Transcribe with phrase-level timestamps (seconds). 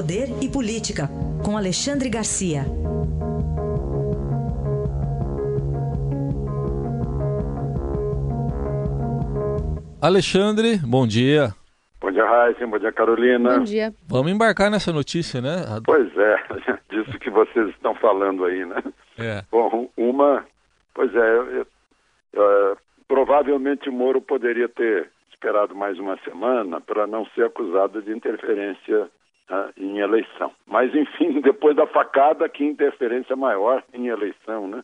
[0.00, 1.08] Poder e Política,
[1.44, 2.62] com Alexandre Garcia.
[10.00, 11.50] Alexandre, bom dia.
[12.00, 12.66] Bom dia, Raíssa.
[12.66, 13.58] Bom dia, Carolina.
[13.58, 13.92] Bom dia.
[14.08, 15.66] Vamos embarcar nessa notícia, né?
[15.84, 16.36] Pois é,
[16.88, 18.82] disso que vocês estão falando aí, né?
[19.18, 19.44] É.
[19.52, 20.46] Bom, uma.
[20.94, 21.66] Pois é, eu,
[22.32, 28.10] eu, provavelmente o Moro poderia ter esperado mais uma semana para não ser acusado de
[28.10, 29.10] interferência
[29.50, 30.52] uh, em eleição.
[30.66, 34.82] Mas, enfim, depois da facada, que interferência maior em eleição, né?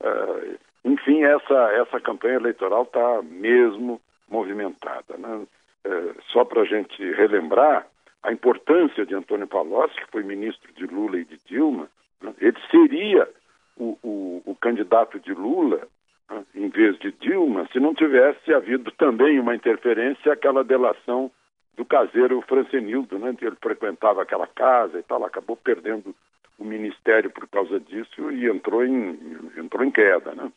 [0.00, 5.16] Uh, enfim, essa, essa campanha eleitoral está mesmo movimentada.
[5.16, 5.46] Né?
[5.86, 7.86] Uh, só para a gente relembrar
[8.22, 11.88] a importância de Antônio Palocci, que foi ministro de Lula e de Dilma,
[12.20, 12.34] né?
[12.40, 13.28] ele seria
[13.76, 15.86] o, o, o candidato de Lula
[16.30, 21.30] né, em vez de Dilma, se não tivesse havido também uma interferência, aquela delação
[21.76, 23.34] do caseiro Francenildo, né?
[23.40, 26.14] Ele frequentava aquela casa e tal, acabou perdendo
[26.58, 29.18] o ministério por causa disso e entrou em,
[29.56, 30.52] entrou em queda, né?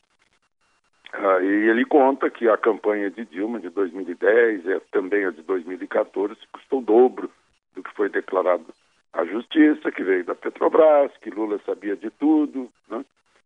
[1.14, 5.42] Ah, e ele conta que a campanha de Dilma de 2010 e também a de
[5.42, 7.32] 2014 custou o dobro
[7.74, 8.66] do que foi declarado
[9.14, 13.04] à justiça, que veio da Petrobras, que Lula sabia de tudo, né?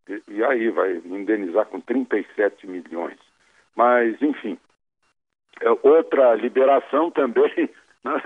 [0.08, 3.18] E, e aí vai indenizar com 37 milhões.
[3.76, 4.58] Mas, enfim,
[5.82, 7.68] outra liberação também
[8.04, 8.22] né,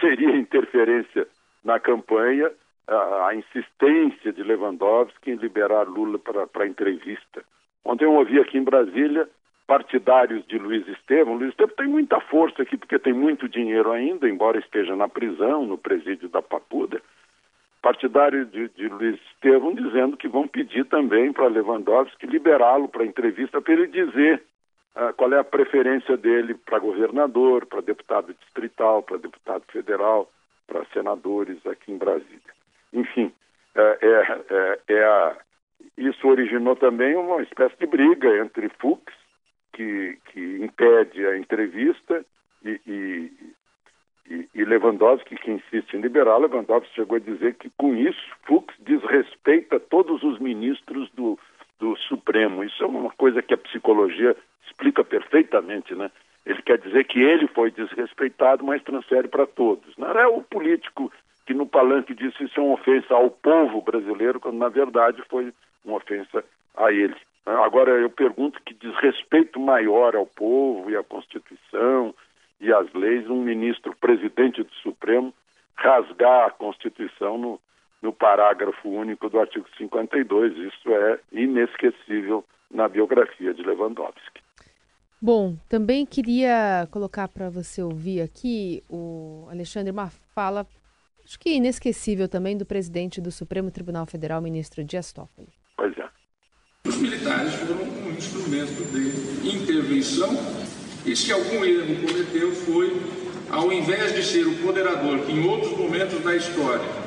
[0.00, 1.26] seria interferência
[1.64, 2.50] na campanha,
[2.86, 7.42] a, a, insistência de Lewandowski em liberar Lula para entrevista.
[7.84, 9.28] Ontem eu ouvi aqui em Brasília
[9.66, 11.36] partidários de Luiz Estevam.
[11.36, 15.64] Luiz Estevam tem muita força aqui porque tem muito dinheiro ainda, embora esteja na prisão,
[15.64, 17.00] no presídio da Papuda
[17.84, 23.60] partidários de, de Luiz Estevam dizendo que vão pedir também para Lewandowski liberá-lo para entrevista
[23.60, 24.42] para ele dizer
[24.96, 30.30] uh, qual é a preferência dele para governador, para deputado distrital, para deputado federal,
[30.66, 32.40] para senadores aqui em Brasília.
[32.92, 33.32] Enfim,
[33.74, 35.36] é, é, é a,
[35.96, 39.02] isso originou também uma espécie de briga entre Fux,
[39.72, 42.24] que, que impede a entrevista,
[42.64, 43.32] e, e,
[44.30, 48.72] e, e Lewandowski, que insiste em liberar, Lewandowski chegou a dizer que com isso Fux
[48.80, 51.38] desrespeita todos os ministros do,
[51.78, 52.64] do Supremo.
[52.64, 54.36] Isso é uma coisa que a psicologia
[54.66, 56.10] explica perfeitamente, né?
[56.46, 59.96] Ele quer dizer que ele foi desrespeitado, mas transfere para todos.
[59.96, 61.10] Não é o político
[61.46, 65.52] que no palanque disse isso é uma ofensa ao povo brasileiro, quando na verdade foi
[65.84, 66.44] uma ofensa
[66.76, 67.16] a ele.
[67.46, 72.14] Agora eu pergunto que desrespeito maior ao povo e à Constituição
[72.60, 75.34] e as leis, um ministro presidente do Supremo
[75.76, 77.60] rasgar a Constituição no,
[78.04, 80.52] no parágrafo único do artigo 52.
[80.58, 84.42] Isso é inesquecível na biografia de Lewandowski.
[85.20, 90.66] Bom, também queria colocar para você ouvir aqui o Alexandre uma fala,
[91.24, 95.48] acho que inesquecível também, do presidente do Supremo Tribunal Federal, ministro Dias Toffoli.
[95.74, 96.06] Pois é.
[96.86, 100.28] Os militares foram um instrumento de intervenção
[101.06, 102.92] e se algum erro cometeu foi,
[103.50, 107.03] ao invés de ser o moderador que em outros momentos da história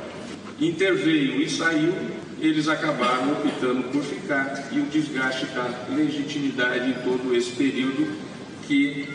[0.59, 1.94] interveio e saiu,
[2.40, 8.07] eles acabaram optando por ficar e o desgaste da legitimidade em todo esse período
[8.68, 9.07] que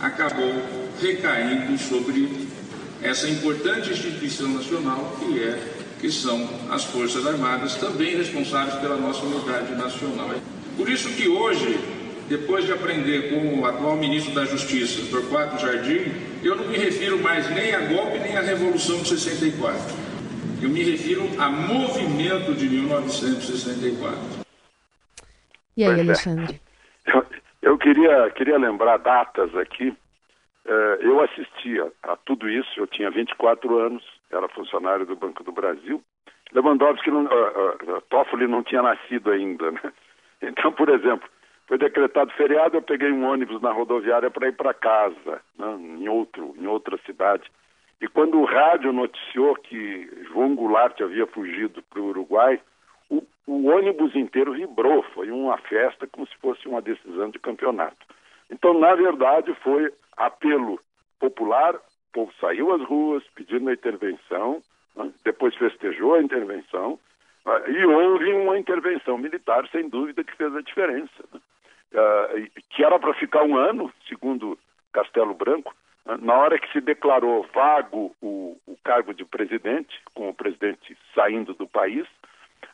[0.00, 0.62] acabou
[1.00, 2.28] recaindo sobre
[3.02, 9.24] essa importante instituição nacional que é que são as Forças Armadas, também responsáveis pela nossa
[9.24, 10.30] unidade nacional.
[10.76, 11.78] Por isso que hoje
[12.28, 16.12] depois de aprender com o atual ministro da Justiça, Torquato Jardim,
[16.42, 20.07] eu não me refiro mais nem a golpe nem à Revolução de 64.
[20.60, 24.18] Eu me refiro a movimento de 1964.
[25.76, 26.00] E aí, é.
[26.00, 26.60] Alexandre?
[27.06, 27.24] Eu,
[27.62, 29.90] eu, queria, queria lembrar datas aqui.
[30.66, 35.52] Uh, eu assistia a tudo isso, eu tinha 24 anos, era funcionário do Banco do
[35.52, 36.02] Brasil.
[36.52, 39.80] Lewandowski, não, uh, uh, Toffoli não tinha nascido ainda, né?
[40.40, 41.28] Então, por exemplo,
[41.66, 45.66] foi decretado feriado, eu peguei um ônibus na rodoviária para ir para casa, né,
[45.98, 47.42] em, outro, em outra cidade.
[48.00, 52.60] E quando o rádio noticiou que João Goulart havia fugido para o Uruguai,
[53.10, 55.02] o, o ônibus inteiro vibrou.
[55.14, 58.06] Foi uma festa como se fosse uma decisão de campeonato.
[58.50, 60.80] Então, na verdade, foi apelo
[61.18, 61.80] popular, o
[62.12, 64.62] povo saiu às ruas pedindo a intervenção,
[64.94, 65.10] né?
[65.24, 66.98] depois festejou a intervenção,
[67.44, 67.70] né?
[67.70, 71.24] e houve uma intervenção militar, sem dúvida, que fez a diferença.
[71.32, 71.40] Né?
[71.92, 74.58] uh, que era para ficar um ano, segundo
[74.92, 75.74] Castelo Branco,
[76.20, 81.52] na hora que se declarou vago o, o, cargo de presidente, com o presidente saindo
[81.54, 82.06] do país,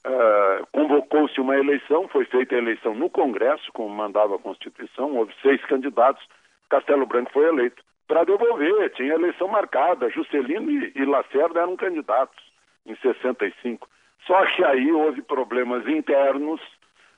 [0.07, 5.35] uh, convocou-se uma eleição, foi feita a eleição no Congresso, como mandava a Constituição, houve
[5.43, 6.25] seis candidatos,
[6.69, 10.11] Castelo Branco foi eleito para devolver, tinha eleição marcada.
[10.11, 12.43] Juscelino e, e Lacerda eram candidatos
[12.87, 13.89] em 65.
[14.27, 16.61] Só que aí houve problemas internos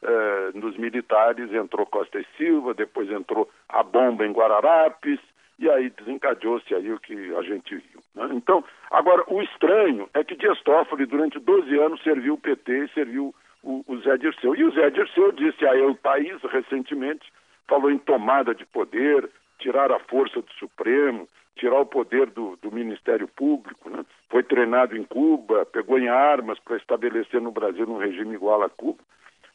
[0.03, 5.19] eh, nos militares, entrou Costa e Silva, depois entrou a bomba em Guararapes,
[5.59, 8.01] e aí desencadeou-se aí o que a gente viu.
[8.15, 8.29] Né?
[8.33, 12.89] Então, agora, o estranho é que Dias Toffoli, durante 12 anos, serviu o PT e
[12.89, 14.55] serviu o, o Zé Dirceu.
[14.55, 17.33] E o Zé Dirceu disse a Eu País, recentemente,
[17.67, 22.71] falou em tomada de poder, tirar a força do Supremo, tirar o poder do, do
[22.71, 23.89] Ministério Público.
[23.89, 24.05] Né?
[24.29, 28.69] Foi treinado em Cuba, pegou em armas para estabelecer no Brasil um regime igual a
[28.69, 29.03] Cuba.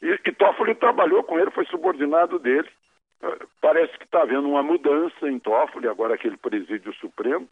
[0.01, 2.68] E, e Toffoli trabalhou com ele, foi subordinado dele.
[3.62, 7.48] Parece que está havendo uma mudança em Toffoli, agora que ele preside o Supremo.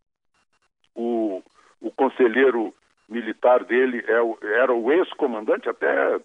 [0.96, 1.44] O,
[1.80, 2.74] o conselheiro
[3.08, 6.20] militar dele é era o ex-comandante, até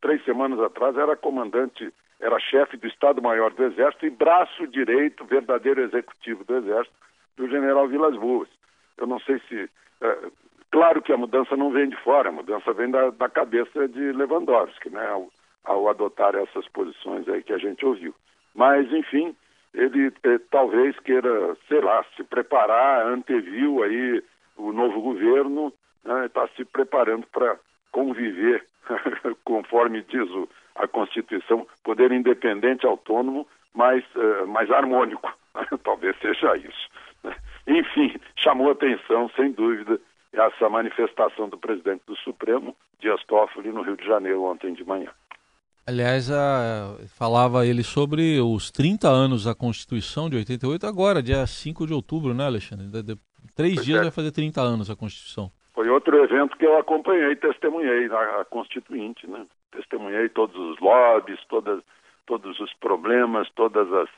[0.00, 5.82] três semanas atrás era comandante, era chefe do Estado-Maior do Exército e braço direito, verdadeiro
[5.82, 6.94] executivo do Exército,
[7.36, 8.48] do general Vilas Boas.
[8.96, 9.68] Eu não sei se.
[10.00, 10.18] É,
[10.70, 14.12] claro que a mudança não vem de fora, a mudança vem da, da cabeça de
[14.12, 15.28] Lewandowski, né, ao,
[15.64, 18.14] ao adotar essas posições aí que a gente ouviu.
[18.56, 19.36] Mas, enfim,
[19.74, 24.22] ele eh, talvez queira, sei lá, se preparar, anteviu aí
[24.56, 27.56] o novo governo, está né, tá se preparando para
[27.92, 28.66] conviver,
[29.44, 35.30] conforme diz o, a Constituição, poder independente, autônomo, mas eh, mais harmônico.
[35.84, 36.88] talvez seja isso.
[37.22, 37.34] Né.
[37.66, 40.00] Enfim, chamou atenção, sem dúvida,
[40.32, 45.10] essa manifestação do presidente do Supremo, Dias Toffoli, no Rio de Janeiro, ontem de manhã.
[45.88, 51.86] Aliás, a, falava ele sobre os 30 anos da Constituição de 88, agora, dia 5
[51.86, 52.88] de outubro, né, Alexandre?
[52.88, 53.16] De, de,
[53.54, 54.02] três pois dias é.
[54.02, 55.48] vai fazer 30 anos a Constituição.
[55.72, 59.46] Foi outro evento que eu acompanhei, testemunhei a, a Constituinte, né?
[59.70, 61.80] Testemunhei todos os lobbies, todas,
[62.26, 64.08] todos os problemas, todas as,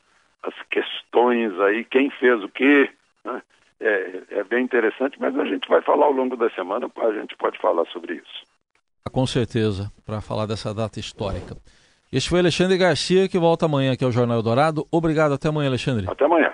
[0.41, 2.89] as questões aí, quem fez o quê,
[3.23, 3.43] né?
[3.79, 7.37] É, é bem interessante, mas a gente vai falar ao longo da semana, a gente
[7.37, 8.43] pode falar sobre isso.
[9.09, 11.55] Com certeza, para falar dessa data histórica.
[12.11, 14.87] Este foi Alexandre Garcia, que volta amanhã aqui ao Jornal Dourado.
[14.91, 16.07] Obrigado, até amanhã, Alexandre.
[16.09, 16.51] Até amanhã.